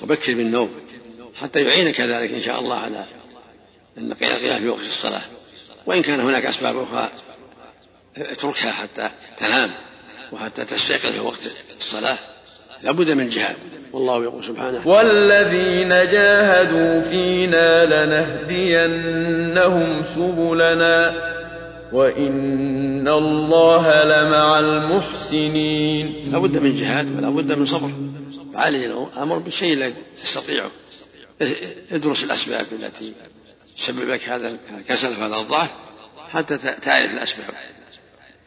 [0.03, 0.71] وبكر بالنوم
[1.35, 3.05] حتى يعينك ذلك إن شاء الله على
[3.99, 5.21] القيام في وقت الصلاة.
[5.87, 7.11] وإن كان هناك أسباب أخرى
[8.17, 9.71] اتركها حتى تنام
[10.33, 12.17] وحتى تستيقظ في وقت الصلاة.
[12.83, 13.57] لابد من جهاد.
[13.93, 17.85] والله يقول سبحانه والذين جاهدوا فينا
[18.47, 21.15] لنهدينهم سبلنا.
[21.92, 26.33] وإن الله لمع المحسنين.
[26.33, 27.90] لا بد من جهاد ولا بد من صبر.
[28.55, 30.70] عالج الأمر بالشيء الذي تستطيعه
[31.90, 33.12] ادرس الأسباب التي
[33.77, 35.70] تسبب لك هذا الكسل وهذا الضعف
[36.33, 37.55] حتى تعرف الأسباب.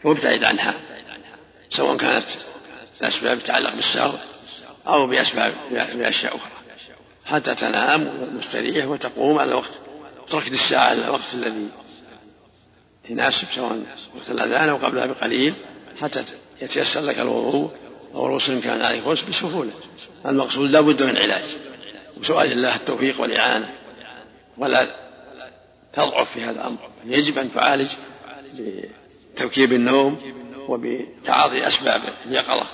[0.03, 0.73] وابتعد عنها.
[1.69, 2.25] سواء كانت
[3.01, 4.19] الأسباب تتعلق بالسهر
[4.87, 6.51] أو بأسباب بأشياء أخرى.
[7.25, 9.71] حتى تنام مستريح وتقوم على الوقت
[10.27, 11.67] تركت الساعة على الوقت الذي
[13.09, 13.79] يناسب سواء
[14.15, 15.53] وقت الأذان أو قبلها بقليل
[16.01, 16.23] حتى
[16.61, 17.71] يتيسر لك الوضوء
[18.15, 19.71] أو الغسل كان عليك غسل بسهولة.
[20.25, 21.43] المقصود لا بد من علاج.
[22.17, 23.69] وسؤال الله التوفيق والإعانة.
[24.57, 24.87] ولا
[25.93, 26.77] تضعف في هذا الأمر.
[27.05, 27.87] يجب أن تعالج
[29.35, 30.17] بتوكيب النوم
[30.67, 32.65] وبتعاطي أسباب اليقظة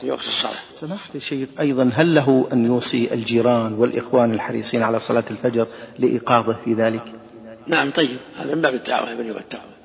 [0.00, 0.52] في وقت الصلاة.
[0.80, 5.68] سماحة الشيخ أيضا هل له أن يوصي الجيران والإخوان الحريصين على صلاة الفجر
[5.98, 7.02] لإيقاظه في ذلك؟
[7.66, 8.16] نعم طيب.
[8.36, 9.75] هذا من باب التعاون من باب التعاون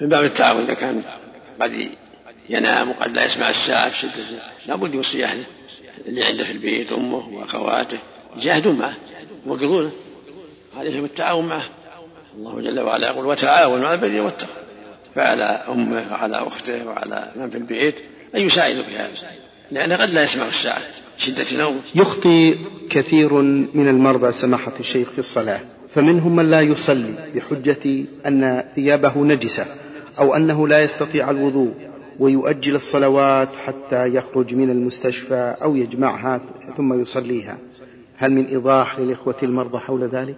[0.00, 1.02] من باب التعاون إذا كان
[1.60, 1.88] قد
[2.48, 5.44] ينام وقد لا يسمع الساعة في شدة لابد يوصي أهله
[6.06, 7.98] اللي عنده في البيت أمه وأخواته.
[8.36, 8.94] يجاهدون معه
[9.46, 9.90] يوقظونه
[10.76, 11.68] عليهم التعاون معه.
[12.36, 14.66] الله جل وعلا يقول وتعاونوا على البر والتقوى.
[15.14, 17.94] فعلى أمه وعلى أخته وعلى من في البيت
[18.34, 19.10] أن يساعدوا في هذا
[19.70, 20.80] لأنه قد لا يسمع الساعة
[21.18, 22.54] شدة نومه يخطي
[22.90, 23.32] كثير
[23.74, 29.66] من المرضى سماحة الشيخ في الصلاة فمنهم من لا يصلي بحجة أن ثيابه نجسة.
[30.18, 31.74] أو أنه لا يستطيع الوضوء
[32.18, 36.40] ويؤجل الصلوات حتى يخرج من المستشفى أو يجمعها
[36.76, 37.58] ثم يصليها.
[38.16, 40.36] هل من إيضاح للإخوة المرضى حول ذلك؟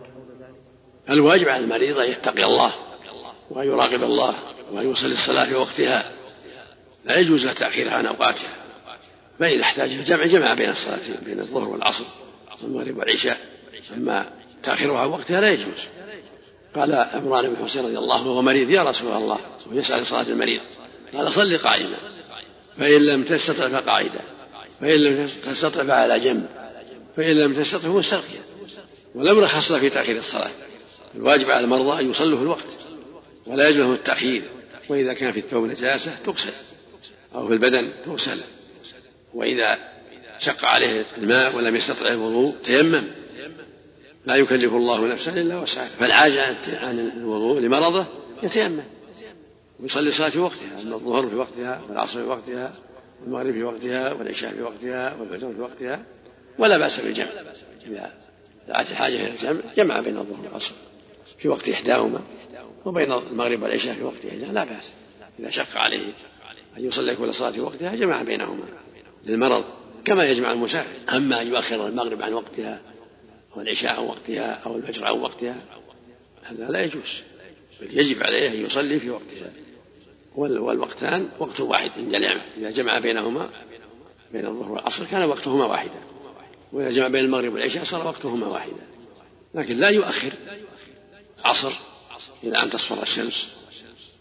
[1.10, 2.72] الواجب على المريض أن يتقي الله
[3.50, 4.34] وأن يراقب الله
[4.72, 6.04] وأن يصلي الصلاة في وقتها.
[7.04, 8.48] لا يجوز له تأخيرها عن أوقاتها.
[9.38, 12.04] فإذا احتاج الجمع جمع بين الصلاتين بين الظهر والعصر
[12.62, 13.38] والمغرب والعشاء.
[13.96, 14.30] أما
[14.62, 15.88] تأخيرها عن وقتها لا يجوز.
[16.78, 18.70] قال عمران بن حسين رضي الله عنه وهو مريض.
[18.70, 19.38] يا رسول الله
[19.72, 20.60] ويسأل صلاة المريض.
[21.14, 21.96] قال صل قائما
[22.78, 24.20] فإن لم تستطع فقاعدا
[24.80, 26.46] فإن لم تستطع فعلى جنب
[27.16, 28.40] فإن لم تستطع فمستلقيا
[29.14, 30.50] ولم رخص له في تأخير الصلاة
[31.14, 32.64] الواجب على المرضى أن يصلوا في الوقت
[33.46, 34.42] ولا يجوز لهم التأخير
[34.88, 36.52] وإذا كان في الثوب نجاسة تغسل
[37.34, 38.38] أو في البدن تغسل
[39.34, 39.78] وإذا
[40.38, 43.04] شق عليه الماء ولم يستطع الوضوء تيمم.
[44.26, 45.86] لا يكلف الله نفسا إلا وسعها.
[45.86, 48.06] فالعاجز عن الوضوء لمرضه
[48.42, 48.82] يتيمم.
[49.80, 52.72] ويصلي الصلاة في وقتها الظهر في وقتها والعصر في وقتها
[53.22, 56.02] والمغرب في وقتها والعشاء في وقتها والفجر في وقتها
[56.58, 57.28] ولا بأس بالجمع.
[57.86, 58.12] إذا
[58.68, 60.72] دعت الحاجة إلى الجمع جمع بين الظهر والعصر
[61.38, 62.20] في وقت إحداهما
[62.84, 64.92] وبين المغرب والعشاء في وقت إحداهما لا بأس.
[65.40, 66.12] إذا شق عليه
[66.78, 68.64] أن يصلي كل صلاة في وقتها جمع بينهما
[69.26, 69.64] للمرض
[70.04, 71.16] كما يجمع المسافر.
[71.16, 72.80] أما أن يؤخر المغرب عن وقتها
[73.58, 75.56] أو العشاء عن وقتها أو الفجر عن وقتها.
[76.42, 77.22] هذا لا يجوز
[77.80, 79.52] بل يجب عليه أن يصلي في وقتها
[80.36, 81.90] والوقتان وقت واحد.
[81.98, 83.50] إن جمع إذا جمع بينهما
[84.32, 86.00] بين الظهر والعصر كان وقتهما واحدا.
[86.72, 88.86] وإذا جمع بين المغرب والعشاء صار وقتهما واحدا.
[89.54, 90.32] لكن لا يؤخر
[91.40, 91.72] العصر
[92.44, 93.54] إلى أن تصفر الشمس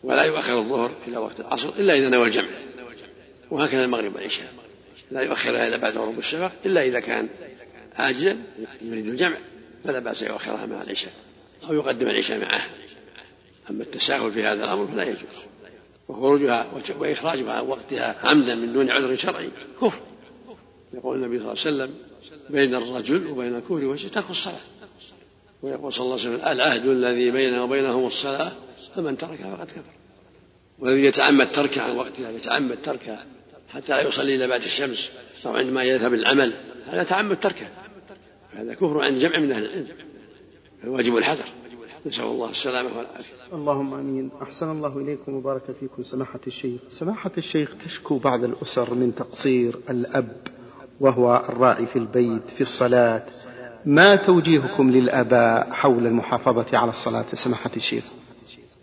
[0.04, 2.50] ولا يؤخر الظهر إلى وقت العصر إلا إذا نوى الجمع.
[3.52, 4.54] وهكذا المغرب والعشاء.
[5.12, 7.30] لا يؤخرها إلا بعد غروب الشفق إلا إذا كان
[7.98, 8.38] عاجزا
[8.82, 9.38] يريد الجمع
[9.84, 11.14] فلا بأس يؤخرها مع العشاء
[11.70, 12.62] أو يقدم العشاء معه.
[13.70, 15.22] أما التساهل في هذا الأمر فلا يجوز
[16.08, 19.50] وخروجها وإخراجها عن وقتها عمدا من دون عذر شرعي
[19.82, 20.00] كفر.
[20.94, 21.94] يقول النبي صلى الله عليه وسلم
[22.50, 24.60] بين الرجل وبين الكفر والشرك ترك الصلاة.
[25.62, 28.52] ويقول صلى الله عليه وسلم العهد الذي بيننا وبينهم الصلاة
[28.96, 29.98] فمن تركها فقد كفر.
[30.80, 33.26] والذي يتعمد تركها عن وقتها يتعمد تركها
[33.74, 35.12] حتى لا يصلي إلا بعد الشمس
[35.46, 36.54] أو عندما يذهب العمل
[36.88, 37.68] هذا تعمد تركه
[38.58, 39.88] هذا كفر عند جمع من أهل العلم.
[40.84, 41.46] الواجب الحذر.
[42.06, 43.34] نسأل الله السلامة والعافية.
[43.54, 44.30] اللهم آمين.
[44.42, 46.04] أحسن الله إليكم وبارك فيكم.
[46.04, 46.80] سماحة الشيخ.
[46.90, 50.38] سماحة الشيخ تشكو بعض الأسر من تقصير الأب
[51.00, 53.26] وهو الراعي في البيت في الصلاة.
[53.86, 58.04] ما توجيهكم للأباء حول المحافظة على الصلاة؟ سماحة الشيخ.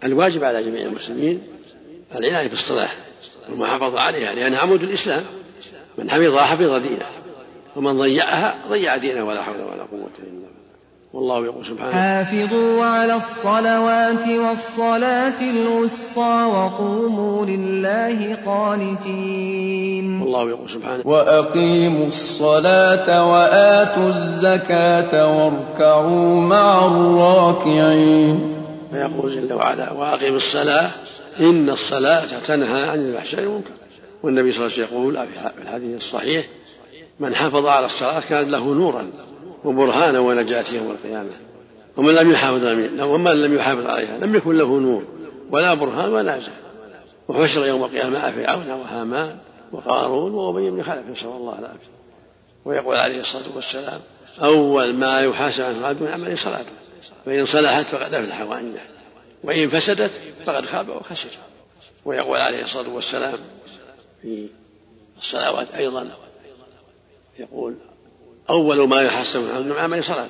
[0.05, 1.43] الواجب على جميع المسلمين
[2.15, 2.91] العناية بالصلاة
[3.51, 5.25] والمحافظة عليها لأنها عمود الإسلام.
[5.99, 7.07] من حفظها حفظ دينه.
[7.77, 10.55] ومن ضيعها ضيع دينه ولا حول ولا قوة إلا بالله.
[11.13, 20.23] والله يقول سبحانه حافظوا على الصلوات والصلاة الوسطى وقوموا لله قانتين.
[20.23, 28.55] والله يقول سبحانه وأقيموا الصلاة وآتوا الزكاة واركعوا مع الراكعين.
[28.93, 30.91] فيقول جل وعلا وأقيموا الصلاة
[31.41, 33.71] إن الصلاة تنهى عن الفحشاء والمنكر.
[34.23, 35.15] والنبي صلى الله عليه وسلم يقول
[35.57, 36.45] في الحديث الصحيح؟
[37.21, 39.11] من حافظ على الصلاة كانت له نورا
[39.65, 41.31] وبرهانا ونجاة يوم القيامة
[41.97, 42.65] ومن لم يحافظ
[43.01, 45.05] ومن لم يحافظ عليها لم يكن له نور
[45.51, 46.53] ولا برهان ولا زاد
[47.29, 49.39] وحشر يوم القيامة مع فرعون وهامان
[49.73, 51.95] وقارون وأبي بن خلف نسأل الله العافية.
[52.65, 54.01] ويقول عليه الصلاة والسلام
[54.43, 56.73] أول ما يحاسب عنه العبد من عمل صلاته
[57.27, 58.87] فإن صلحت فقد أفلح وأنجح
[59.45, 60.11] وإن فسدت
[60.47, 61.29] فقد خاب وخسر.
[62.05, 63.35] ويقول عليه الصلاة والسلام
[64.23, 64.47] في
[65.19, 66.11] الصلوات أيضا
[67.39, 67.75] يقول
[68.51, 70.29] أول ما يحسن من عمل صلاة.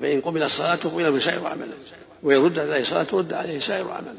[0.00, 1.74] فإن قبل صلاته قبل من سائر عمله.
[2.22, 4.14] وإن رد عليه صلاة رد عليه سائر عمله.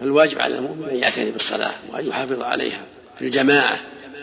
[0.00, 2.82] فالواجب على المؤمن أن يعتني بالصلاة وأن يحافظ عليها.
[3.18, 3.78] في الجماعة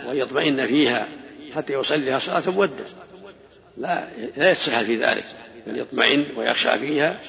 [0.05, 1.07] وأن يطمئن فيها
[1.55, 2.85] حتى يصليها صلاة مودة.
[3.77, 5.25] لا لا يتسهل في ذلك.
[5.67, 7.19] بل يطمئن ويخشى فيها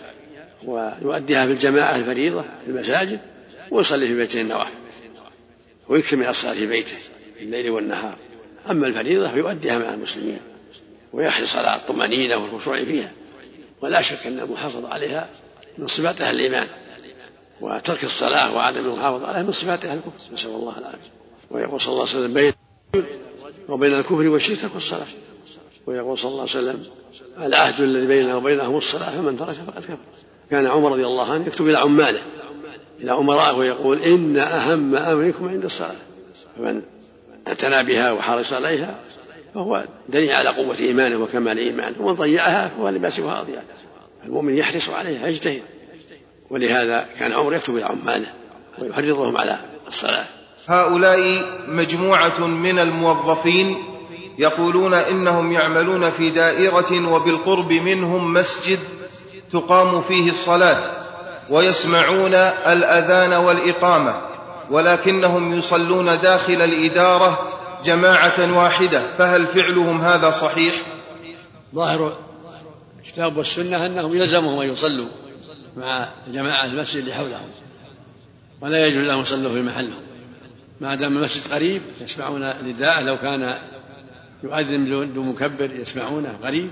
[0.65, 3.21] ويؤديها في الجماعة الفريضة في المساجد
[3.71, 4.71] ويصلي في بيته النوافل
[5.89, 6.97] ويكثر من الصلاة في بيته
[7.39, 8.17] في الليل والنهار.
[8.71, 10.39] أما الفريضة فيؤديها مع المسلمين
[11.13, 13.13] ويحرص على الطمأنينة والخشوع فيها.
[13.83, 15.29] ولا شك أن المحافظة عليها
[15.79, 16.67] من صفات أهل الإيمان
[17.61, 20.33] وترك الصلاة وعدم المحافظة عليها من صفات أهل الكفر.
[20.33, 21.11] نسأل الله العافية.
[21.51, 22.53] ويقول صلى الله عليه وسلم بين
[23.69, 25.07] وبين الكفر والشرك ترك الصلاة
[25.87, 26.85] ويقول صلى الله عليه وسلم
[27.39, 29.97] العهد الذي بيننا وبينهم الصلاة فمن ترك فقد كفر.
[30.51, 32.23] كان عمر رضي الله عنه يكتب إلى عماله
[33.01, 35.97] إلى أمرائه ويقول إن أهم أمركم عند الصلاة.
[36.57, 36.83] فمن
[37.49, 38.95] اعتنى بها وحرص عليها
[39.55, 43.61] فهو دليل على قوة إيمانه وكمال إيمانه ومن ضيعها فهو لما سواها أضيع.
[44.25, 45.63] المؤمن يحرص عليها يجتهد.
[46.51, 48.27] ولهذا كان عمر يكتب إلى عماله
[48.79, 50.25] ويحرضهم على الصلاة.
[50.69, 53.77] هؤلاء مجموعة من الموظفين
[54.39, 58.79] يقولون إنهم يعملون في دائرة وبالقرب منهم مسجد
[59.53, 60.79] تقام فيه الصلاة
[61.51, 64.36] ويسمعون الأذان والإقامة.
[64.71, 70.75] ولكنهم يصلون داخل الإدارة جماعة واحدة فهل فعلهم هذا صحيح؟
[71.75, 72.19] ظاهر
[73.01, 75.09] الكتاب والسنة أنهم يلزمهم أن يصلوا
[75.77, 77.49] مع جماعة المسجد اللي حولهم
[78.61, 80.03] ولا يجوز لهم يصلوا في محلهم.
[80.81, 83.55] ما دام المسجد قريب يسمعون نداءه لو كان
[84.43, 86.71] يؤذن بدون مكبر يسمعونه قريب.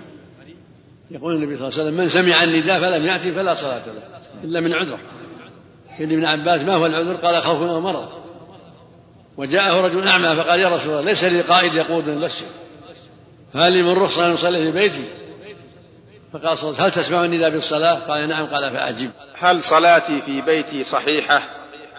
[1.11, 4.03] يقول النبي صلى الله عليه وسلم من سمع النداء فلم يأتي فلا صلاة له
[4.45, 4.99] إلا من عذر
[5.99, 8.09] قيل ابن عباس ما هو العذر؟ قال خوف أو مرض
[9.37, 12.47] وجاءه رجل أعمى فقال يا رسول الله ليس لي قائد يقود من المسجد
[13.55, 15.05] فهل لي من رخصة أن أصلي في بيتي؟
[16.33, 21.43] فقال صلى هل تسمع النداء بالصلاة؟ قال نعم قال فاجب هل صلاتي في بيتي صحيحة؟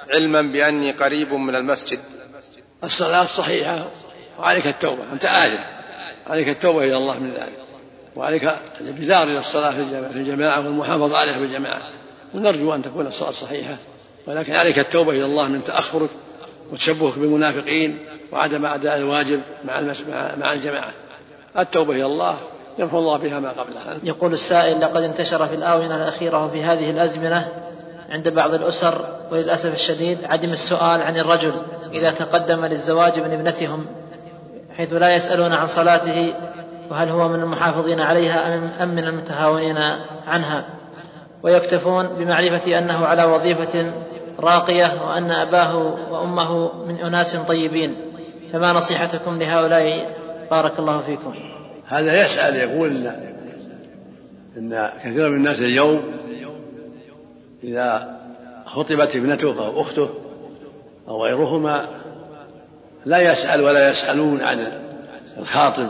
[0.09, 1.99] علما بأني قريب من المسجد.
[2.83, 3.85] الصلاة صحيحة
[4.39, 5.63] وعليك التوبة أنت آثم
[6.27, 7.57] عليك التوبة إلى الله من ذلك.
[8.15, 9.71] وعليك الابتدار إلى الصلاة
[10.11, 11.81] في الجماعة والمحافظة عليها بالجماعة
[12.35, 13.75] ونرجو أن تكون الصلاة صحيحة.
[14.27, 16.09] ولكن عليك التوبة إلى الله من تأخرك
[16.71, 17.97] وتشبهك بالمنافقين
[18.31, 19.81] وعدم أداء الواجب مع
[20.37, 20.91] مع الجماعة.
[21.59, 22.35] التوبة إلى الله
[22.79, 23.97] يمحو الله بها ما قبلها.
[24.03, 27.51] يقول السائل لقد انتشر في الآونة الأخيرة وفي هذه الأزمنة
[28.09, 31.53] عند بعض الأسر وللأسف الشديد عدم السؤال عن الرجل
[31.91, 33.85] إذا تقدم للزواج من ابنتهم
[34.77, 36.33] حيث لا يسألون عن صلاته
[36.89, 39.77] وهل هو من المحافظين عليها أم من المتهاونين
[40.27, 40.65] عنها.
[41.45, 43.91] ويكتفون بمعرفة أنه على وظيفة
[44.39, 45.77] راقية وأن أباه
[46.11, 47.93] وأمه من أناس طيبين.
[48.53, 50.15] فما نصيحتكم لهؤلاء؟
[50.51, 51.35] بارك الله فيكم.
[51.87, 53.33] هذا يسأل يقول إن,
[54.57, 56.03] إن كثير من الناس اليوم
[57.63, 58.17] إذا
[58.65, 60.09] خطبت ابنته أو أخته
[61.07, 61.87] أو غيرهما
[63.05, 64.59] لا يسأل ولا يسألون عن
[65.37, 65.89] الخاطب.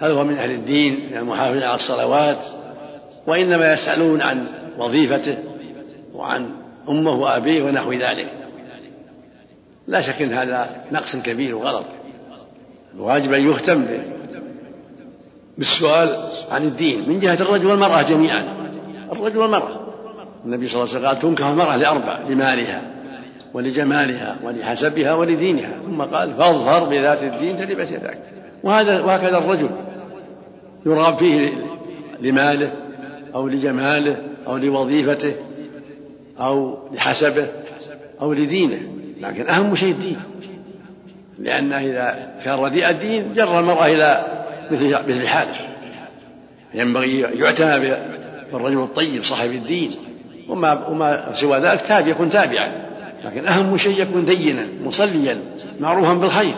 [0.00, 2.44] هل هو من أهل الدين من المحافظين على الصلوات؟
[3.26, 4.46] وإنما يسألون عن
[4.78, 5.38] وظيفته
[6.14, 6.50] وعن
[6.88, 8.26] أمه وأبيه ونحو ذلك.
[9.88, 11.84] لا شك أن هذا نقص كبير وغلط.
[12.94, 13.84] الواجب أن يهتم
[15.58, 16.08] بالسؤال
[16.50, 17.08] عن الدين.
[17.08, 18.70] من جهة الرجل والمرأة جميعا.
[19.12, 19.80] الرجل والمرأة.
[20.44, 22.82] النبي صلى الله عليه وسلم قال تنكح المرأة لأربع لمالها
[23.54, 25.78] ولجمالها ولحسبها ولدينها.
[25.84, 28.18] ثم قال فاظهر بذات الدين تلبس يداك.
[28.62, 29.70] وهذا وهكذا الرجل
[30.86, 31.52] يرغب فيه
[32.20, 32.72] لماله
[33.34, 35.34] أو لجماله أو لوظيفته
[36.40, 37.48] أو لحسبه
[38.20, 38.80] أو لدينه.
[39.20, 40.16] لكن أهم شيء الدين.
[41.38, 44.24] لأنه إذا كان رديء الدين جر المرأة إلى
[44.70, 45.54] مثل مثل حاله
[46.74, 47.94] ينبغي يعتنى
[48.52, 49.90] بالرجل الطيب صاحب الدين.
[50.48, 52.72] وما وما سوى ذلك تابع يكون تابعا.
[53.24, 55.38] لكن أهم شيء يكون دينا مصليا
[55.80, 56.54] معروفا بالخير.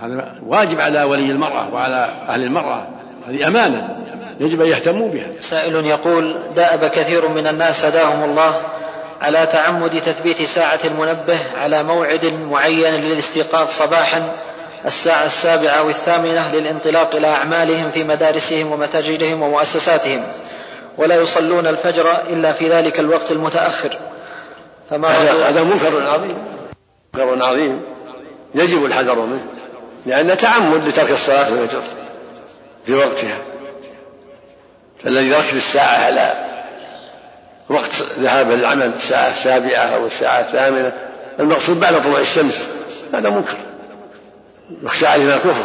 [0.00, 2.86] هذا واجب على ولي المرأة وعلى أهل المرأة.
[3.28, 3.97] هذه أمانة.
[4.40, 5.26] يجب أن يهتموا بها.
[5.40, 8.60] سائل يقول دأب كثير من الناس هداهم الله
[9.20, 14.34] على تعمد تثبيت ساعة المنبه على موعد معين للاستيقاظ صباحا
[14.84, 20.22] الساعة السابعة أو الثامنة للانطلاق إلى أعمالهم في مدارسهم ومتاجرهم ومؤسساتهم
[20.96, 23.98] ولا يصلون الفجر إلا في ذلك الوقت المتأخر.
[24.90, 26.38] فما هذا, هذا منكر عظيم.
[27.14, 27.82] منكر عظيم.
[28.54, 29.46] يجب الحذر منه
[30.06, 31.82] لأن تعمد لترك الصلاة الفجر
[32.86, 33.38] في وقتها.
[35.04, 36.32] فالذي يركز الساعة على
[37.68, 40.92] وقت ذهاب العمل الساعة السابعة أو الساعة الثامنة
[41.40, 42.66] المقصود بعد طلوع الشمس.
[43.14, 43.56] هذا منكر.
[44.82, 45.64] يخشى عليه من الكفر.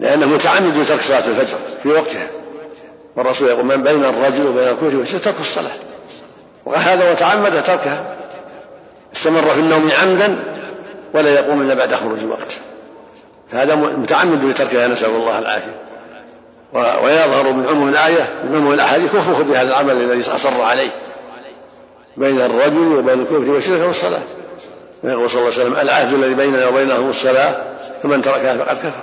[0.00, 2.26] لأنه متعمد لترك صلاة الفجر في وقتها.
[3.16, 5.70] والرسول يقول من بين الرجل وبين الكفر والشرك ترك الصلاة.
[6.64, 8.16] وهذا وتعمد تركها.
[9.16, 10.36] استمر في النوم عمدا
[11.14, 12.52] ولا يقوم إلا بعد خروج الوقت.
[13.52, 15.74] فهذا متعمد لتركها نسأل الله العافية.
[16.72, 20.90] ويظهر من عموم الآية من عموم الأحاديث كفره بهذا العمل الذي أصر عليه
[22.16, 24.20] بين الرجل وبين الكفر والشرك والصلاة.
[25.04, 27.56] يقول صلى الله عليه وسلم العهد الذي بيننا وبينهم الصلاة
[28.02, 29.02] فمن تركها فقد كفر.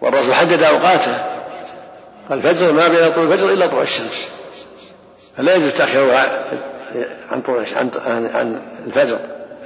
[0.00, 1.26] والرسول حدد أوقاتها
[2.30, 4.28] الفجر ما بين طلوع الفجر إلا طلوع الشمس.
[5.36, 6.40] فلا يجوز تأخيرها
[7.32, 7.90] عن طلوع عن
[8.34, 9.18] عن الفجر.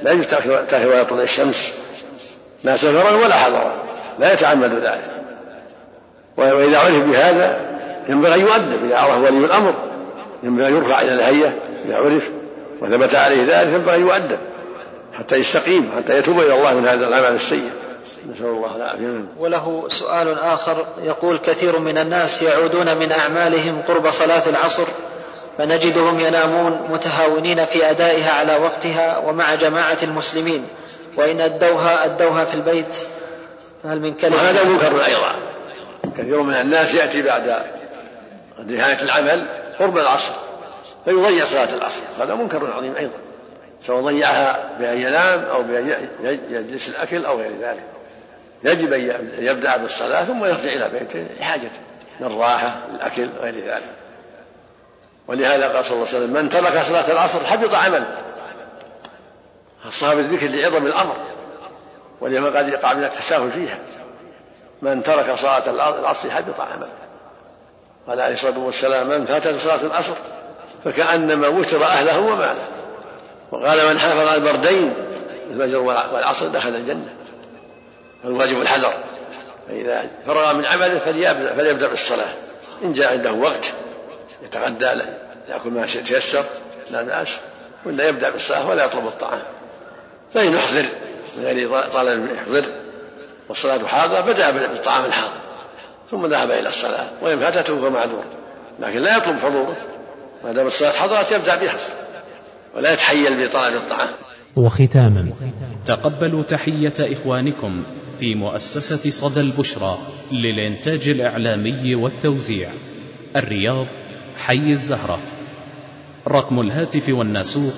[0.02, 1.72] لا يجوز تأخيرها عن طلوع الشمس.
[2.64, 3.72] لا سفرا ولا حضرا.
[4.18, 5.19] لا يتعمد ذلك.
[6.40, 7.61] وإذا عرف بهذا
[8.09, 8.85] ينبغي أن يؤدب.
[8.85, 9.74] إذا عرف ولي الأمر
[10.42, 11.53] ينبغي أن يرفع إلى الهيئة.
[11.85, 12.31] إذا عرف
[12.81, 14.38] وثبت عليه ذلك ينبغي أن يؤدب
[15.18, 17.70] حتى يستقيم حتى يتوب إلى الله من هذا العمل السيء.
[18.33, 19.24] نسأل الله العافية.
[19.38, 24.85] وله سؤال آخر يقول كثير من الناس يعودون من أعمالهم قرب صلاة العصر
[25.59, 30.64] فنجدهم ينامون متهاونين في أدائها على وقتها ومع جماعة المسلمين.
[31.16, 32.96] وإن أدوها أدوها في البيت
[33.85, 35.35] فهل من كلمة وهذا منكر أيضا.
[36.20, 37.62] كثير من الناس يأتي بعد
[38.66, 39.46] نهاية العمل
[39.78, 40.33] قرب العصر
[41.04, 42.02] فيضيع صلاة العصر.
[42.20, 43.14] هذا منكر عظيم أيضا.
[43.83, 46.09] سواء ضيعها بأن ينام أو بأن
[46.50, 47.85] يجلس الأكل أو غير ذلك.
[48.64, 51.81] يجب أن يبدأ بالصلاة ثم يرجع إلى بيته لحاجته
[52.21, 53.94] من الراحة الأكل وغير ذلك.
[55.29, 58.16] ولهذا قال صلى الله عليه وسلم من ترك صلاة العصر حبط عمله.
[59.85, 61.16] خصها بالذكر لعظم الأمر
[62.21, 63.79] ولما قد يقع من التساهل فيها.
[64.83, 66.88] من ترك صلاة العصر حبط عمله
[68.08, 70.14] قال عليه الصلاة والسلام من فاتته صلاة العصر.
[70.85, 72.68] فكأنما وتر أهله وماله.
[73.50, 74.94] وقال من حافظ على البردين
[75.50, 77.08] الفجر والعصر دخل الجنة.
[78.22, 78.92] فالواجب الحذر.
[79.68, 82.33] فإذا فرغ من عمله فليبدأ, فليبدأ بالصلاة.
[82.85, 83.72] إن جاء عنده وقت
[84.42, 85.02] يتغدى
[85.48, 86.44] يأكل ما تيسر
[86.90, 87.37] لا بأس.
[87.87, 89.42] ولا يبدأ بالصلاة ولا يطلب الطعام.
[90.35, 90.85] فإن يحضر
[91.37, 92.64] من غير طالب يحضر
[93.51, 95.40] والصلاة حاضرة بدأ بالطعام الحاضر
[96.11, 98.25] ثم ذهب إلى الصلاة وإن فاتته فمعذور
[98.81, 99.77] لكن لا يطلب حضوره
[100.44, 101.77] ما دام الصلاة حضرت يبدأ بها
[102.77, 104.09] ولا يتحيل بطلب الطعام.
[104.57, 105.33] وختاما.
[105.87, 107.83] تقبلوا تحية إخوانكم
[108.21, 109.98] في مؤسسة صدى البشرى
[110.33, 112.69] للإنتاج الإعلامي والتوزيع.
[113.37, 113.87] الرياض
[114.37, 115.19] حي الزهرة.
[116.29, 117.75] رقم الهاتف والناسوق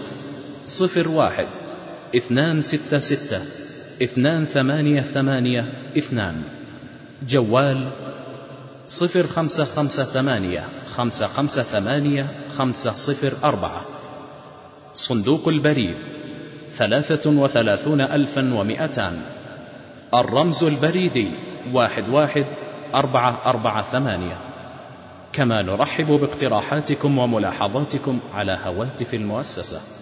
[0.66, 1.46] صفر واحد
[2.16, 3.40] اثنان ستة ستة.
[4.02, 6.42] اثنان ثمانية ثمانية اثنان.
[7.28, 7.88] جوال
[8.86, 10.64] صفر خمسة خمسة ثمانية
[10.96, 12.26] خمسة خمسة ثمانية
[12.58, 13.80] خمسة صفر أربعة.
[14.94, 15.94] صندوق البريد
[16.72, 19.20] ثلاثة وثلاثون ألفا ومئتان.
[20.14, 21.28] الرمز البريدي
[21.72, 22.46] واحد واحد
[22.94, 24.38] أربعة أربعة ثمانية.
[25.32, 30.01] كما نرحب باقتراحاتكم وملاحظاتكم على هواتف المؤسسة.